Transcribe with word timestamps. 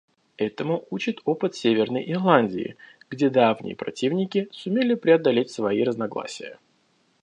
Этому 0.37 0.83
учит 0.89 1.21
опыт 1.25 1.53
Северной 1.53 2.11
Ирландии, 2.11 2.75
где 3.11 3.29
давние 3.29 3.75
противники 3.75 4.47
сумели 4.51 4.95
преодолеть 4.95 5.51
свои 5.51 5.83
разногласия. 5.83 6.57